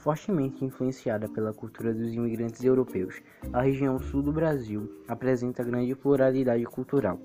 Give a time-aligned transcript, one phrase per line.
[0.00, 3.20] Fortemente influenciada pela cultura dos imigrantes europeus,
[3.52, 7.20] a região sul do Brasil apresenta grande pluralidade cultural.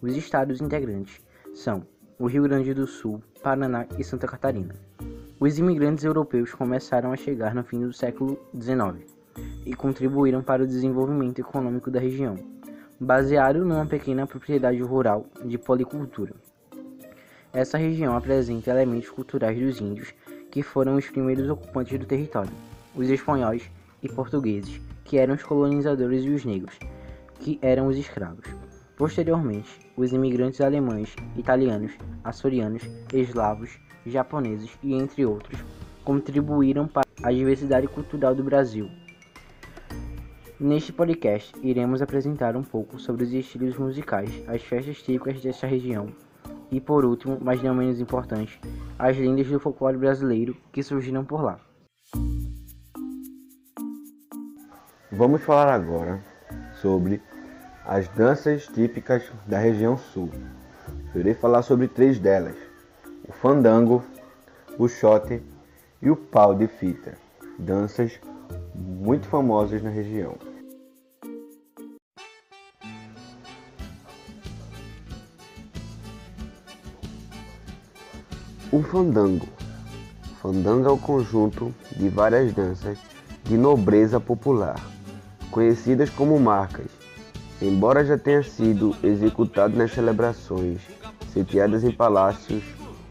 [0.00, 1.20] Os estados integrantes
[1.52, 1.84] são
[2.20, 4.76] o Rio Grande do Sul, Paraná e Santa Catarina.
[5.40, 9.04] Os imigrantes europeus começaram a chegar no fim do século XIX
[9.66, 12.36] e contribuíram para o desenvolvimento econômico da região,
[13.00, 16.32] baseado numa pequena propriedade rural de policultura.
[17.52, 20.14] Essa região apresenta elementos culturais dos índios
[20.50, 22.52] que foram os primeiros ocupantes do território,
[22.94, 23.70] os espanhóis
[24.02, 26.78] e portugueses, que eram os colonizadores, e os negros,
[27.38, 28.44] que eram os escravos.
[28.96, 31.92] Posteriormente, os imigrantes alemães, italianos,
[32.22, 32.82] açorianos,
[33.12, 35.62] eslavos, japoneses e entre outros
[36.04, 38.90] contribuíram para a diversidade cultural do Brasil.
[40.58, 46.12] Neste podcast, iremos apresentar um pouco sobre os estilos musicais, as festas típicas desta região
[46.70, 48.60] e, por último, mas não menos importante,
[48.98, 51.58] as lendas do folclore brasileiro que surgiram por lá.
[55.12, 56.22] Vamos falar agora
[56.80, 57.20] sobre
[57.84, 60.30] as danças típicas da região sul.
[61.14, 62.56] Eu irei falar sobre três delas:
[63.28, 64.02] o fandango,
[64.78, 65.42] o xote
[66.00, 67.14] e o pau de fita,
[67.58, 68.20] danças
[68.74, 70.49] muito famosas na região.
[78.72, 79.48] O fandango.
[80.40, 82.98] Fandango é o conjunto de várias danças
[83.42, 84.80] de nobreza popular,
[85.50, 86.86] conhecidas como marcas.
[87.60, 90.78] Embora já tenha sido executado nas celebrações
[91.32, 92.62] sitiadas em palácios,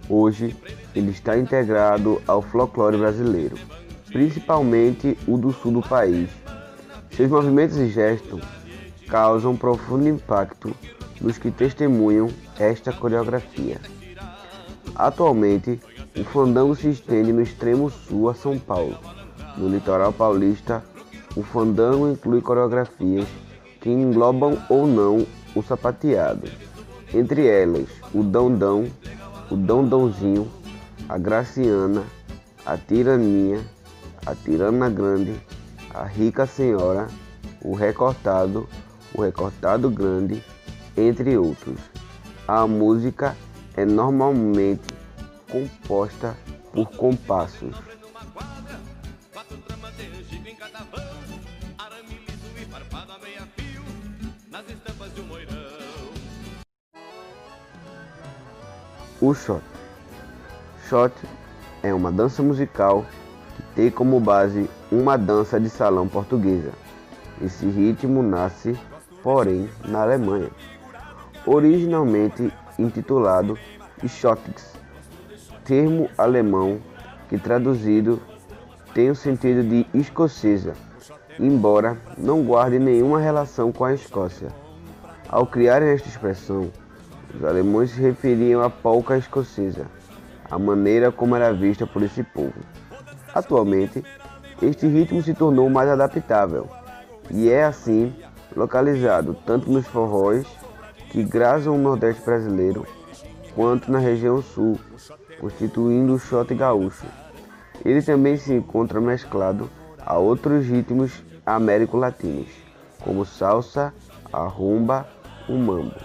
[0.07, 0.55] hoje
[0.95, 3.57] ele está integrado ao folclore brasileiro,
[4.07, 6.29] principalmente o do sul do país.
[7.11, 8.41] Seus movimentos e gestos
[9.09, 10.73] causam profundo impacto
[11.19, 13.98] nos que testemunham esta coreografia.
[14.99, 15.79] Atualmente,
[16.17, 18.97] o fandango se estende no extremo sul a São Paulo.
[19.55, 20.83] No litoral paulista,
[21.37, 23.25] o fandango inclui coreografias
[23.79, 25.25] que englobam ou não
[25.55, 26.49] o sapateado.
[27.13, 28.87] Entre elas, o dandão,
[29.49, 30.51] o dandãozinho,
[31.07, 32.03] a graciana,
[32.65, 33.61] a tiraninha,
[34.25, 35.33] a tirana grande,
[35.93, 37.07] a rica senhora,
[37.63, 38.67] o recortado,
[39.15, 40.43] o recortado grande,
[40.97, 41.79] entre outros.
[42.45, 43.33] A música
[43.79, 44.88] é normalmente
[45.49, 46.37] composta
[46.71, 47.75] por compassos.
[59.21, 59.61] O shot.
[60.87, 61.13] Shot
[61.83, 63.05] é uma dança musical
[63.55, 66.71] que tem como base uma dança de salão portuguesa.
[67.41, 68.77] Esse ritmo nasce,
[69.21, 70.49] porém, na Alemanha.
[71.45, 73.57] Originalmente intitulado
[74.07, 74.78] Schottis,
[75.69, 76.79] termo alemão
[77.29, 78.19] que traduzido
[78.91, 80.73] tem o sentido de escocesa,
[81.39, 84.47] embora não guarde nenhuma relação com a Escócia.
[85.27, 86.71] Ao criarem esta expressão,
[87.35, 89.85] os alemães se referiam à polca escocesa,
[90.49, 92.55] a maneira como era vista por esse povo.
[93.31, 94.03] Atualmente,
[94.63, 96.67] este ritmo se tornou mais adaptável
[97.29, 98.11] e é assim
[98.55, 100.47] localizado tanto nos forróis
[101.11, 102.87] que grazam o Nordeste brasileiro,
[103.53, 104.79] quanto na região Sul,
[105.39, 107.05] constituindo o shot gaúcho.
[107.83, 109.69] Ele também se encontra mesclado
[110.05, 112.49] a outros ritmos américo-latinos,
[112.99, 113.93] como salsa,
[114.31, 115.07] a rumba,
[115.47, 115.95] o mambo.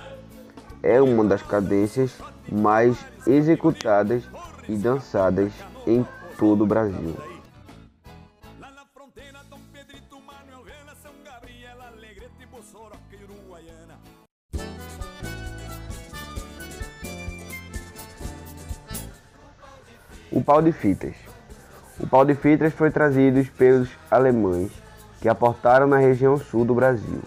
[0.83, 2.17] É uma das cadências
[2.51, 2.97] mais
[3.27, 4.23] executadas
[4.69, 5.53] e dançadas
[5.87, 6.07] em
[6.39, 7.34] todo o Brasil.
[20.35, 21.15] O pau de fitas.
[22.01, 24.73] O pau de fitas foi trazido pelos alemães
[25.21, 27.23] que aportaram na região sul do Brasil.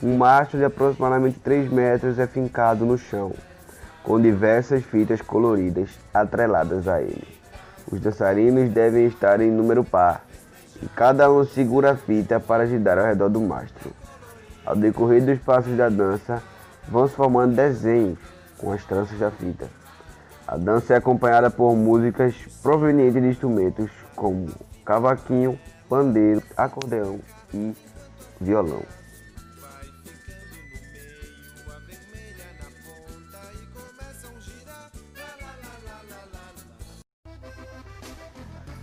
[0.00, 3.32] Um mastro de aproximadamente 3 metros é fincado no chão,
[4.04, 7.26] com diversas fitas coloridas atreladas a ele.
[7.90, 10.24] Os dançarinos devem estar em número par,
[10.80, 13.90] e cada um segura a fita para girar ao redor do mastro.
[14.64, 16.40] Ao decorrer dos passos da dança,
[16.86, 18.20] vão se formando desenhos
[18.56, 19.66] com as tranças da fita.
[20.46, 24.46] A dança é acompanhada por músicas provenientes de instrumentos como
[24.84, 25.58] cavaquinho,
[25.88, 27.18] pandeiro, acordeão
[27.52, 27.74] e
[28.40, 28.82] violão.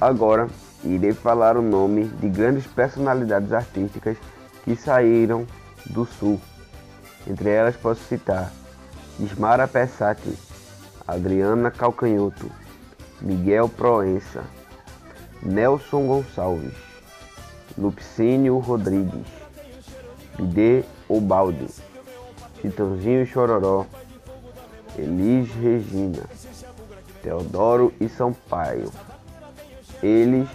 [0.01, 0.50] Agora
[0.83, 4.18] irei falar o nome de grandes personalidades artísticas
[4.66, 5.48] que saíram
[5.86, 6.42] do sul.
[7.25, 8.51] Entre elas posso citar
[9.18, 10.38] Ismara Pessati,
[11.08, 12.50] Adriana Calcanhoto,
[13.22, 14.44] Miguel Proença,
[15.42, 16.74] Nelson Gonçalves,
[17.78, 19.28] Lupicínio Rodrigues,
[20.38, 21.68] Bidê Obaldo,
[22.62, 23.86] Chitãozinho Chororó,
[24.98, 26.24] Elis Regina,
[27.22, 28.92] Teodoro e Sampaio.
[30.02, 30.48] Eles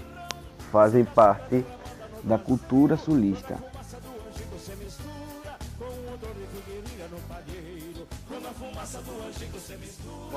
[0.73, 1.65] fazem parte
[2.23, 3.56] da cultura sulista.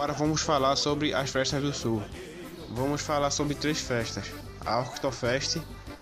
[0.02, 2.02] Agora vamos falar sobre as festas do Sul.
[2.72, 4.32] Vamos falar sobre três festas:
[4.66, 5.62] a Oktoberfest,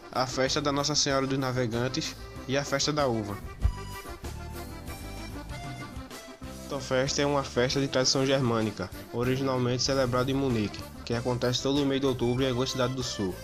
[0.10, 2.16] a festa da Nossa Senhora dos Navegantes
[2.48, 3.38] e a festa da uva.
[6.64, 12.00] Oktoberfest é uma festa de tradição germânica, originalmente celebrada em Munique, que acontece todo mês
[12.00, 13.36] de outubro em alguma cidade do sul.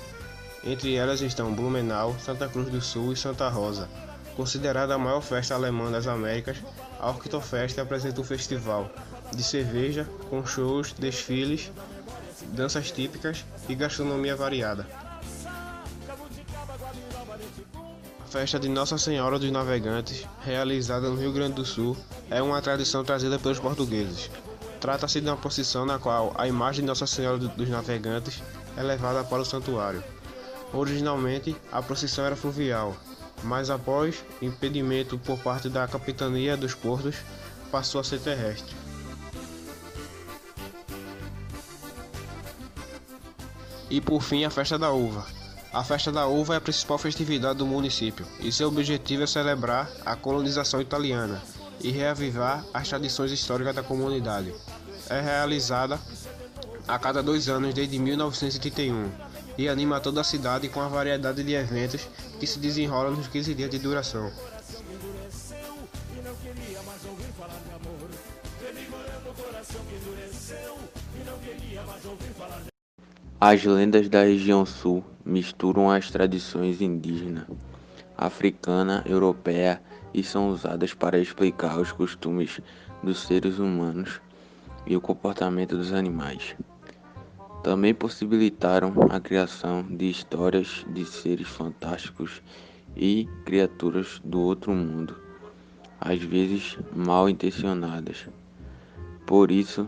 [0.64, 3.90] Entre elas estão Blumenau, Santa Cruz do Sul e Santa Rosa.
[4.38, 6.56] Considerada a maior festa alemã das Américas,
[6.98, 8.90] a Oktoberfest apresenta um festival
[9.36, 11.72] de cerveja com shows, desfiles,
[12.54, 14.88] danças típicas e gastronomia variada.
[18.20, 21.96] A festa de Nossa Senhora dos Navegantes, realizada no Rio Grande do Sul,
[22.30, 24.30] é uma tradição trazida pelos portugueses.
[24.82, 28.44] Trata-se de uma procissão na qual a imagem de Nossa Senhora dos Navegantes
[28.76, 30.04] é levada para o santuário.
[30.74, 32.96] Originalmente, a procissão era fluvial,
[33.44, 37.16] mas após impedimento por parte da Capitania dos Portos,
[37.72, 38.76] passou a ser terrestre.
[43.96, 45.26] E por fim, a Festa da Uva.
[45.72, 49.90] A Festa da Uva é a principal festividade do município e seu objetivo é celebrar
[50.06, 51.42] a colonização italiana
[51.80, 54.54] e reavivar as tradições históricas da comunidade.
[55.10, 55.98] É realizada
[56.86, 59.10] a cada dois anos desde 1931
[59.58, 62.06] e anima toda a cidade com a variedade de eventos
[62.38, 64.30] que se desenrolam nos 15 dias de duração.
[73.48, 77.48] As lendas da região sul misturam as tradições indígena,
[78.18, 79.80] africana, europeia
[80.12, 82.60] e são usadas para explicar os costumes
[83.04, 84.20] dos seres humanos
[84.88, 86.56] e o comportamento dos animais.
[87.62, 92.42] Também possibilitaram a criação de histórias de seres fantásticos
[92.98, 95.16] e criaturas do outro mundo,
[96.02, 98.28] às vezes mal intencionadas.
[99.24, 99.86] Por isso,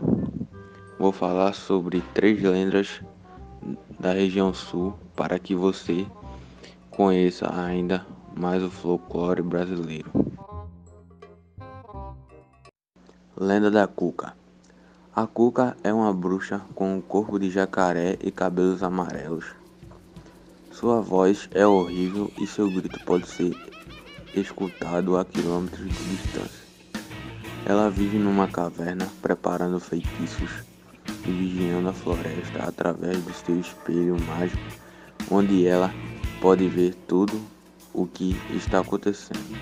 [0.96, 3.02] vou falar sobre três lendas
[3.98, 6.06] da região sul para que você
[6.90, 8.06] conheça ainda
[8.36, 10.10] mais o folclore brasileiro.
[13.36, 14.34] Lenda da Cuca
[15.14, 19.46] A Cuca é uma bruxa com um corpo de jacaré e cabelos amarelos.
[20.72, 23.56] Sua voz é horrível e seu grito pode ser
[24.34, 26.68] escutado a quilômetros de distância.
[27.66, 30.67] Ela vive numa caverna preparando feitiços
[31.30, 34.62] vigiando a floresta através do seu espelho mágico,
[35.30, 35.92] onde ela
[36.40, 37.40] pode ver tudo
[37.92, 39.56] o que está acontecendo.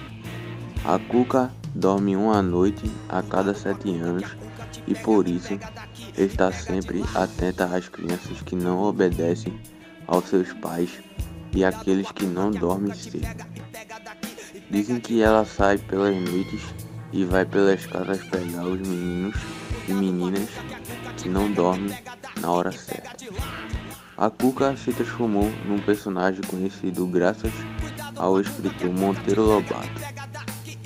[0.85, 4.37] A Cuca dorme uma noite a cada sete anos
[4.87, 5.59] e por isso
[6.17, 9.59] está sempre atenta às crianças que não obedecem
[10.07, 10.91] aos seus pais
[11.55, 13.27] e àqueles que não dormem cedo.
[14.71, 16.63] Dizem que ela sai pelas noites
[17.13, 19.37] e vai pelas casas pegar os meninos
[19.89, 20.49] e meninas
[21.17, 21.97] que não dormem
[22.41, 23.17] na hora certa.
[24.17, 27.53] A Cuca se transformou num personagem conhecido graças
[28.17, 29.89] ao escritor Monteiro Lobato,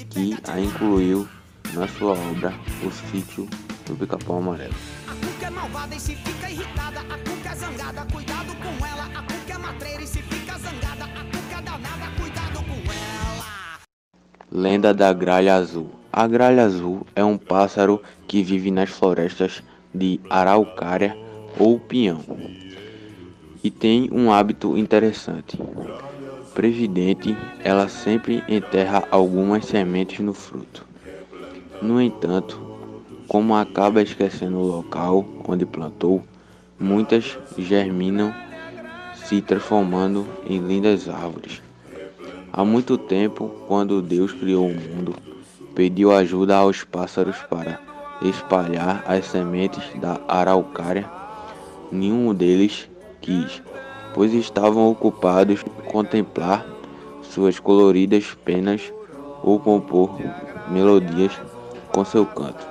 [0.08, 1.28] que a incluiu
[1.74, 3.48] na sua obra O Sítio
[3.86, 4.74] do Pica-Pau Amarelo.
[5.06, 9.04] A Cuca é malvada e se fica irritada, a Cuca é zangada, cuidado com ela,
[9.04, 13.78] a Cuca é matreira e se fica zangada, a Cuca é danada, cuidado com ela.
[14.50, 19.62] Lenda da Gralha Azul A gralha azul é um pássaro que vive nas florestas
[19.94, 21.16] de araucária
[21.58, 22.20] ou pinhão
[23.62, 25.58] e tem um hábito interessante.
[26.54, 30.86] Previdente, ela sempre enterra algumas sementes no fruto.
[31.80, 32.60] No entanto,
[33.28, 36.22] como acaba esquecendo o local onde plantou,
[36.78, 38.34] muitas germinam,
[39.14, 41.62] se transformando em lindas árvores.
[42.52, 45.14] Há muito tempo, quando Deus criou o mundo,
[45.74, 47.89] pediu ajuda aos pássaros para
[48.22, 51.08] espalhar as sementes da araucária.
[51.90, 52.88] Nenhum deles
[53.20, 53.62] quis,
[54.14, 56.66] pois estavam ocupados em contemplar
[57.22, 58.92] suas coloridas penas
[59.42, 60.10] ou compor
[60.68, 61.32] melodias
[61.92, 62.66] com seu canto.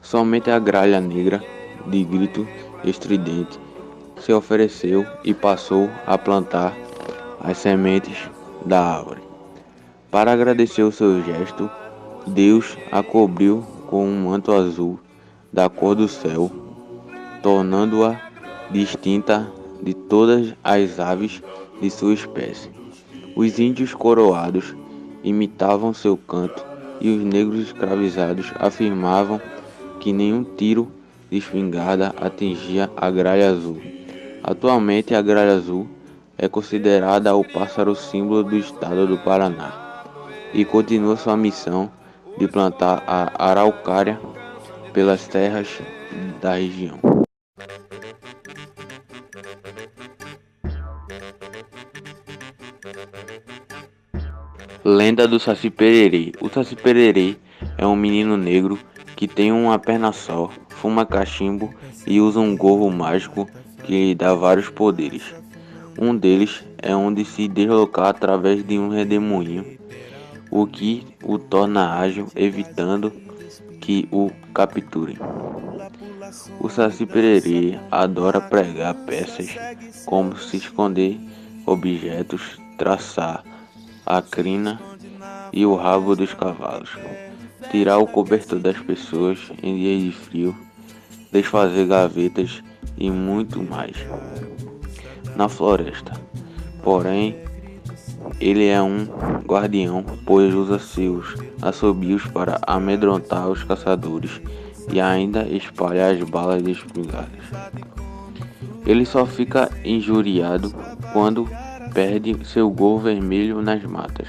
[0.00, 1.42] Somente a gralha negra,
[1.86, 2.46] de grito
[2.84, 3.58] estridente,
[4.20, 6.74] se ofereceu e passou a plantar
[7.40, 8.18] as sementes
[8.64, 9.22] da árvore.
[10.10, 11.70] Para agradecer o seu gesto,
[12.26, 14.98] Deus a cobriu com um manto azul
[15.52, 16.50] da cor do céu,
[17.42, 18.18] tornando-a
[18.70, 21.42] distinta de todas as aves
[21.78, 22.70] de sua espécie.
[23.36, 24.74] Os índios coroados
[25.22, 26.64] imitavam seu canto
[27.02, 29.38] e os negros escravizados afirmavam
[30.00, 30.90] que nenhum tiro
[31.30, 33.78] de espingarda atingia a gralha azul.
[34.42, 35.86] Atualmente, a gralha azul
[36.38, 40.02] é considerada o pássaro símbolo do estado do Paraná
[40.54, 41.90] e continua sua missão
[42.38, 44.18] de plantar a araucária
[44.92, 45.80] pelas terras
[46.40, 46.98] da região.
[54.84, 57.36] Lenda do Saci Pererê O Saci Pererê
[57.78, 58.76] é um menino negro
[59.14, 61.72] que tem uma perna só, fuma cachimbo
[62.04, 63.48] e usa um gorro mágico
[63.84, 65.22] que lhe dá vários poderes.
[65.96, 69.78] Um deles é onde se deslocar através de um redemoinho,
[70.52, 73.10] o que o torna ágil, evitando
[73.80, 75.16] que o capturem.
[76.60, 79.56] O Saci Pererê adora pregar peças
[80.04, 81.18] como se esconder
[81.64, 83.42] objetos, traçar
[84.04, 84.78] a crina
[85.54, 86.90] e o rabo dos cavalos,
[87.70, 90.56] tirar o cobertor das pessoas em dias de frio,
[91.32, 92.62] desfazer gavetas
[92.98, 93.96] e muito mais.
[95.34, 96.12] Na floresta,
[96.82, 97.36] porém,
[98.40, 99.06] ele é um
[99.46, 104.40] guardião, pois usa seus assobios para amedrontar os caçadores
[104.92, 107.44] e ainda espalha as balas de espingardas.
[108.84, 110.74] Ele só fica injuriado
[111.12, 111.48] quando
[111.94, 114.28] perde seu gol vermelho nas matas,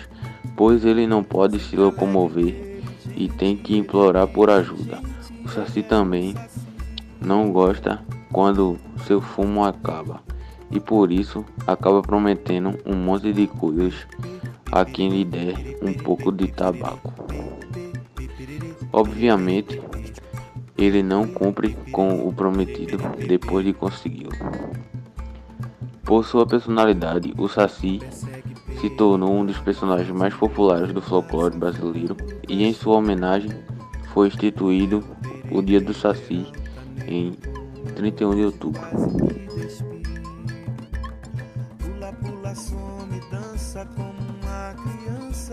[0.56, 2.82] pois ele não pode se locomover
[3.16, 5.00] e tem que implorar por ajuda.
[5.44, 6.36] O Saci também
[7.20, 10.22] não gosta quando seu fumo acaba
[10.74, 13.94] e por isso acaba prometendo um monte de coisas
[14.72, 17.13] a quem lhe der um pouco de tabaco.
[18.92, 19.80] Obviamente,
[20.77, 24.32] ele não cumpre com o prometido depois de consegui-lo.
[26.03, 28.01] Por sua personalidade, o Saci
[28.82, 32.18] se tornou um dos personagens mais populares do folclore brasileiro
[32.50, 33.51] e em sua homenagem
[34.13, 35.03] foi instituído
[35.51, 36.46] o Dia do Saci
[37.08, 37.32] em
[37.96, 38.82] 31 de outubro.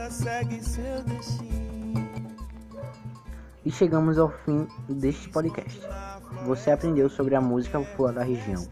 [0.09, 2.09] Segue seu destino.
[3.65, 5.81] E chegamos ao fim deste podcast.
[6.47, 8.67] Você aprendeu sobre a música popular da região,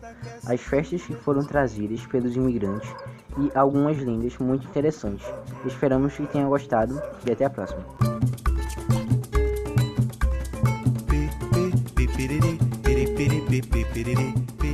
[0.46, 2.88] as festas que foram trazidas pelos imigrantes
[3.36, 5.26] e algumas lendas muito interessantes.
[5.66, 7.84] Esperamos que tenha gostado e até a próxima.
[11.06, 11.28] Be,
[13.46, 13.68] be,
[14.04, 14.67] be,